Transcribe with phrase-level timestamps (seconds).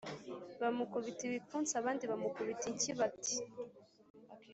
[0.61, 3.35] Bamukubita ibipfunsi abandi bamukubita inshyi bati